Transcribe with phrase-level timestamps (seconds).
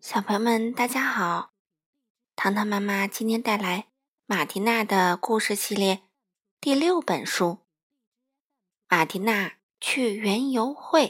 [0.00, 1.52] 小朋友们，大家好！
[2.36, 3.88] 糖糖妈妈今天带来
[4.26, 6.04] 马蒂娜的故事系列
[6.60, 7.44] 第六本书
[8.88, 11.02] 《马蒂娜去园游会》。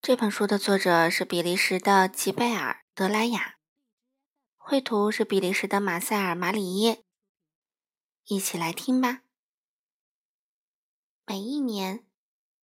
[0.00, 3.56] 这本书的作者是比利时的吉贝尔·德莱雅，
[4.56, 7.02] 绘图是比利时的马塞尔·马里耶。
[8.26, 9.22] 一起来听吧。
[11.26, 12.06] 每一年，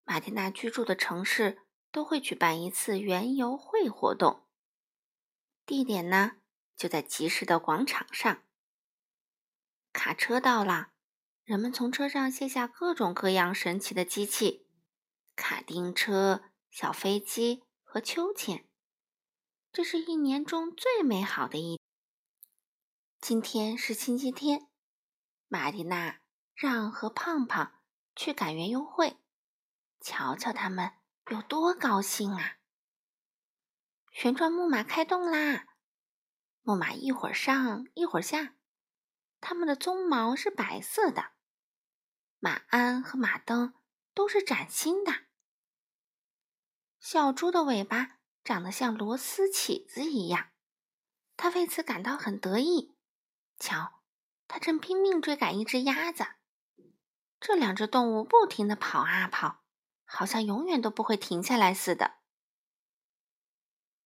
[0.06, 4.47] 马蒂娜居住的城市都会举办一次园游会活动。
[5.68, 6.38] 地点呢，
[6.78, 8.42] 就在集市的广场上。
[9.92, 10.94] 卡车到了，
[11.44, 14.66] 人们从车上卸下各种各样神奇的机器：
[15.36, 18.66] 卡丁车、小飞机和秋千。
[19.74, 21.78] 这是一年中最美好的一。
[23.20, 24.70] 今天是星期天，
[25.50, 26.22] 玛蒂娜
[26.56, 27.82] 让和胖胖
[28.16, 29.18] 去赶园游会，
[30.00, 30.94] 瞧瞧他们
[31.30, 32.54] 有多高兴啊！
[34.20, 35.68] 旋转木马开动啦！
[36.64, 38.56] 木马一会儿上一会儿下，
[39.40, 41.34] 它们的鬃毛是白色的，
[42.40, 43.76] 马鞍和马灯
[44.16, 45.12] 都是崭新的。
[47.00, 50.50] 小猪的尾巴长得像螺丝起子一样，
[51.36, 52.98] 它为此感到很得意。
[53.60, 54.02] 瞧，
[54.48, 56.26] 它正拼命追赶一只鸭子。
[57.40, 59.64] 这两只动物不停地跑啊跑，
[60.06, 62.16] 好像永远都不会停下来似的。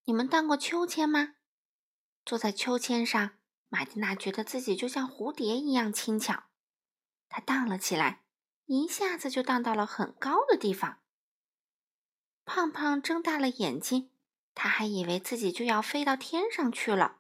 [0.06, 1.36] 你们荡过秋千吗？
[2.26, 3.38] 坐在秋千上，
[3.70, 6.46] 玛蒂娜觉得自己就像蝴蝶一样轻巧。
[7.30, 8.24] 她荡了起来，
[8.66, 11.02] 一下子就荡到了很高的地方。
[12.46, 14.12] 胖胖睁大了眼睛，
[14.56, 17.20] 他还以为自己就要飞到天上去了。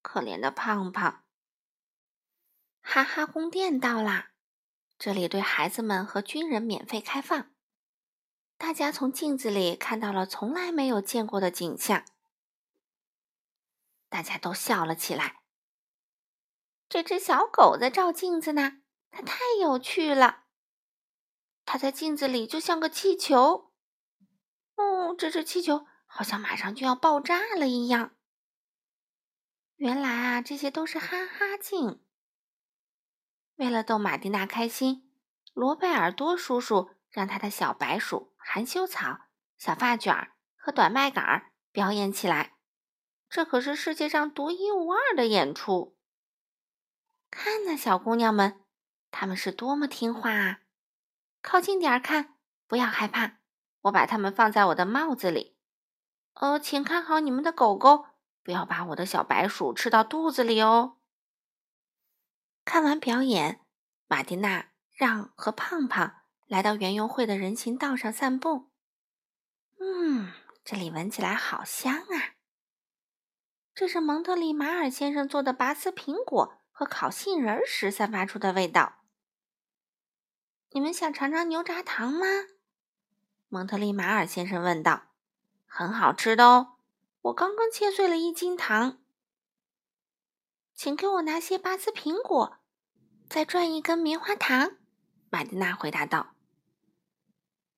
[0.00, 1.24] 可怜的胖胖！
[2.80, 4.30] 哈哈宫殿到啦，
[4.98, 7.52] 这里对孩子们和军人免费开放。
[8.58, 12.04] 大家从镜子里看到了从来没有见过的景象，
[14.08, 15.40] 大家都笑了起来。
[16.88, 20.44] 这只小狗在照镜子呢，它太有趣了。
[21.66, 23.72] 它在镜子里就像个气球，
[24.76, 28.16] 哦，这只气球好像马上就要爆炸了一样。
[29.74, 32.02] 原来啊，这些都是哈哈镜。
[33.56, 35.12] 为了逗玛蒂娜开心，
[35.52, 38.32] 罗贝尔多叔叔让他的小白鼠。
[38.48, 39.22] 含羞草、
[39.58, 42.54] 小发卷儿和短麦秆儿表演起来，
[43.28, 45.98] 这可是世界上独一无二的演出。
[47.28, 48.64] 看呐，小姑娘们，
[49.10, 50.60] 他们是多么听话啊！
[51.42, 52.36] 靠近点儿看，
[52.68, 53.40] 不要害怕，
[53.82, 55.58] 我把它们放在我的帽子里。
[56.34, 58.06] 呃，请看好你们的狗狗，
[58.44, 60.98] 不要把我的小白鼠吃到肚子里哦。
[62.64, 63.60] 看完表演，
[64.06, 66.22] 马蒂娜让和胖胖。
[66.46, 68.70] 来到园游会的人行道上散步，
[69.80, 70.32] 嗯，
[70.64, 72.36] 这里闻起来好香啊！
[73.74, 79.02] 这是蒙特利马尔先生做的拔丝苹果和烤杏仁时散发出的味道。
[80.70, 82.26] 你们想尝尝牛轧糖吗？
[83.48, 85.08] 蒙特利马尔先生问道。
[85.66, 86.76] 很好吃的哦，
[87.22, 89.02] 我刚刚切碎了一斤糖。
[90.74, 92.58] 请给我拿些拔丝苹果，
[93.28, 94.76] 再转一根棉花糖。
[95.28, 96.35] 玛蒂娜回答道。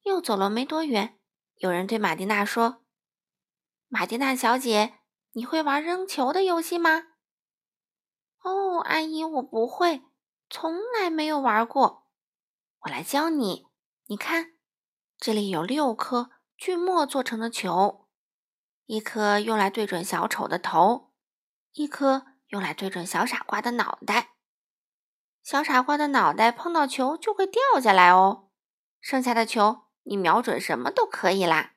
[0.09, 1.19] 又走了没多远，
[1.57, 2.83] 有人对玛蒂娜说
[3.87, 4.95] ：“玛蒂娜小姐，
[5.33, 7.09] 你会玩扔球的游戏吗
[8.43, 10.03] ？”“哦，阿姨，我不会，
[10.49, 12.09] 从来没有玩过。
[12.81, 13.67] 我来教你。
[14.07, 14.55] 你看，
[15.19, 18.09] 这里有六颗锯末做成的球，
[18.87, 21.13] 一颗用来对准小丑的头，
[21.73, 24.37] 一颗用来对准小傻瓜的脑袋。
[25.43, 28.49] 小傻瓜的脑袋碰到球就会掉下来哦，
[29.01, 31.75] 剩下的球。”你瞄准什么都可以啦。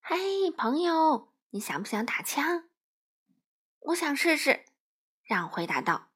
[0.00, 2.68] 嘿，朋友，你想不想打枪？
[3.78, 4.64] 我想试试。
[5.22, 6.10] 让回答道：“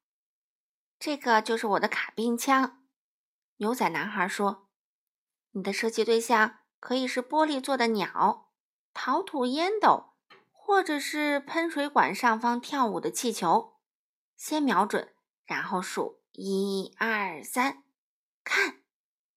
[0.99, 2.83] 这个就是我的卡宾枪。”
[3.57, 4.67] 牛仔男孩说
[5.51, 8.51] ：“你的射击对象可以是玻璃做的鸟、
[8.93, 10.15] 陶土烟斗，
[10.51, 13.79] 或者是喷水管上方跳舞的气球。
[14.35, 15.15] 先瞄准，
[15.45, 17.85] 然后数一二三，
[18.43, 18.79] 看。”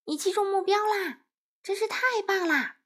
[0.09, 1.23] 你击中目标啦！
[1.65, 2.79] 真是太棒啦！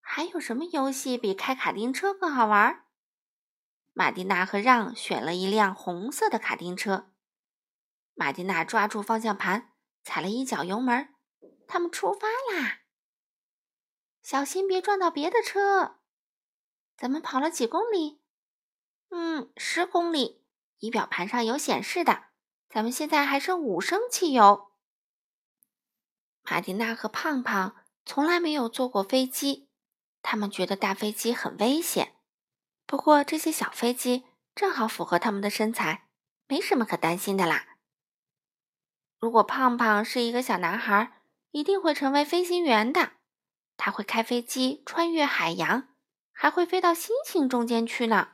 [0.00, 2.86] 还有什么游戏比开卡丁车更好玩？
[3.92, 7.12] 马蒂娜和让选了一辆红色的卡丁车。
[8.14, 11.14] 马蒂娜抓住方向盘，踩了一脚油门，
[11.68, 12.80] 他们出发啦！
[14.22, 15.98] 小心别撞到别的车。
[16.96, 18.22] 咱们跑了几公里？
[19.10, 20.42] 嗯，十公里。
[20.78, 22.28] 仪表盘上有显示的。
[22.70, 24.70] 咱们现在还剩五升汽油。
[26.44, 27.74] 马蒂娜和胖胖
[28.04, 29.68] 从来没有坐过飞机，
[30.22, 32.14] 他们觉得大飞机很危险。
[32.86, 34.24] 不过这些小飞机
[34.54, 36.06] 正好符合他们的身材，
[36.46, 37.78] 没什么可担心的啦。
[39.18, 43.12] 如果胖胖是一个小男孩，一定会成为飞行员的。
[43.76, 45.88] 他会开飞机穿越海洋，
[46.30, 48.32] 还会飞到星星中间去呢。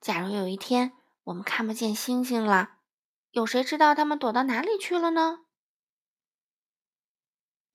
[0.00, 0.92] 假如有一天
[1.24, 2.76] 我们看不见星星了，
[3.30, 5.43] 有谁知道他们躲到哪里去了呢？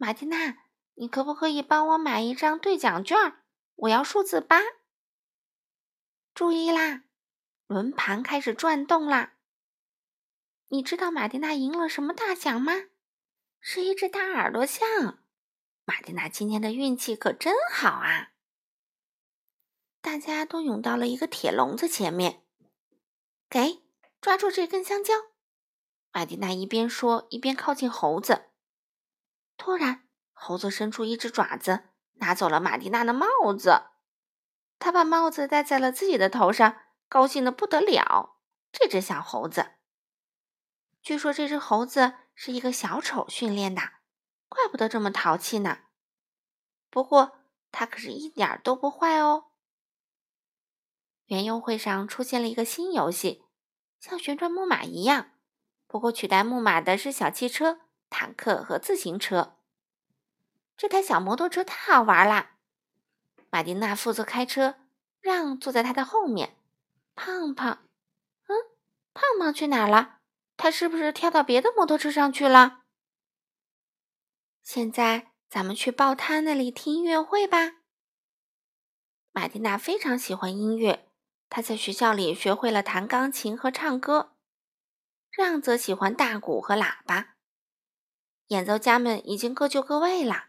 [0.02, 0.58] 马蒂娜，
[0.94, 3.18] 你可不可以帮我买一张兑奖券？
[3.76, 4.62] 我要数字八。
[6.34, 7.04] 注意啦，
[7.68, 9.34] 轮盘开始转动啦。
[10.70, 12.72] 你知道马蒂娜赢了什么大奖吗？
[13.60, 15.20] 是一只大耳朵象，
[15.84, 18.32] 马蒂娜今天的运气可真好啊！
[20.00, 22.46] 大家都涌到了一个铁笼子前面，
[23.50, 23.84] 给
[24.22, 25.14] 抓住这根香蕉。
[26.14, 28.46] 马蒂娜一边说一边靠近猴子。
[29.60, 33.84] 突然，猴子伸出一只爪子，拿走了马蒂娜的帽子。
[34.80, 36.78] 他把帽子戴在了自己的头上，
[37.08, 38.40] 高兴的不得了。
[38.72, 39.74] 这只小猴子，
[41.02, 42.16] 据说这只猴子。
[42.42, 43.82] 是一个小丑训练的，
[44.48, 45.80] 怪不得这么淘气呢。
[46.90, 49.48] 不过他可是一点都不坏哦。
[51.26, 53.44] 园游会上出现了一个新游戏，
[54.00, 55.32] 像旋转木马一样，
[55.86, 59.56] 不过取代木马的是小汽车、坦克和自行车。
[60.78, 62.52] 这台小摩托车太好玩了。
[63.50, 64.76] 马蒂娜负责开车，
[65.20, 66.58] 让坐在他的后面。
[67.16, 67.80] 胖胖，
[68.48, 68.56] 嗯，
[69.14, 70.20] 胖胖去哪儿了？
[70.56, 72.82] 他是不是跳到别的摩托车上去了？
[74.62, 77.78] 现在咱们去报摊那里听音乐会吧。
[79.32, 81.10] 马蒂娜非常喜欢音乐，
[81.50, 84.36] 她在学校里学会了弹钢琴和唱歌。
[85.32, 87.36] 让则喜欢大鼓和喇叭。
[88.50, 90.46] 演奏家们已经各就各位了，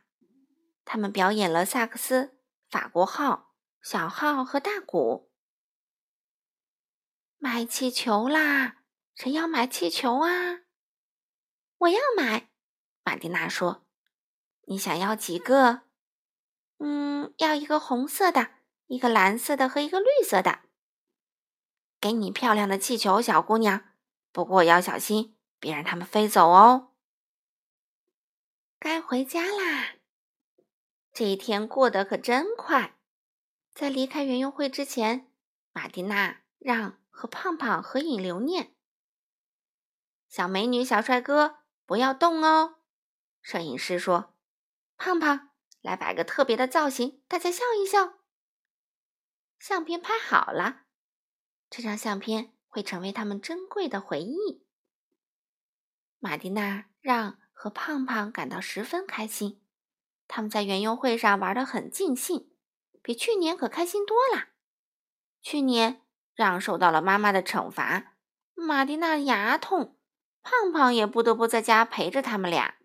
[0.87, 2.38] 他们表演了萨克斯、
[2.70, 3.52] 法国号、
[3.82, 5.31] 小号和大鼓。
[7.37, 8.79] 卖气球啦！
[9.14, 10.61] 谁要买气球啊？
[11.76, 12.49] 我要买。
[13.05, 13.87] 马蒂娜说
[14.67, 15.82] ：“你想要几个？
[16.79, 18.52] 嗯，要一个红色的，
[18.87, 20.61] 一个蓝色的和一个绿色的。
[22.00, 23.91] 给你漂亮的气球，小姑娘。
[24.32, 26.89] 不过要小心，别让它们飞走哦。”
[28.90, 29.94] 该回家啦。
[31.12, 32.98] 这一天过得可真快。
[33.72, 35.31] 在离开园游会之前，
[35.70, 38.75] 马蒂娜让和胖胖合影留念。
[40.26, 42.81] 小美女、小帅哥，不要动哦！
[43.40, 44.34] 摄影师说
[44.98, 45.50] ：“胖胖，
[45.82, 48.14] 来摆个特别的造型，大家笑一笑。”
[49.60, 50.87] 相片拍好了，
[51.70, 54.66] 这张相片会成为他们珍贵的回忆。
[56.19, 59.61] 马蒂娜让和胖胖感到十分开心，
[60.27, 62.51] 他们在园游会上玩得很尽兴，
[63.03, 64.49] 比去年可开心多了。
[65.43, 66.01] 去年
[66.35, 68.15] 让受到了妈妈的惩罚，
[68.55, 69.99] 马蒂娜牙痛。
[70.43, 72.77] 胖胖也不得不在家陪着他们俩。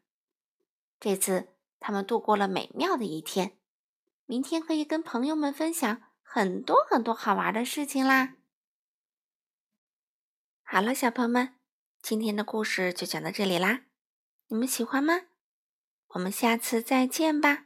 [0.99, 3.57] 这次他们度过了美妙的一天，
[4.25, 8.35] 明天可以跟朋友们分享很多很多好玩的事情啦。
[10.63, 11.55] 好了，小朋友们，
[12.01, 13.83] 今天的故事就讲到这里啦，
[14.47, 15.21] 你们喜欢吗？
[16.09, 17.64] 我们下次再见吧。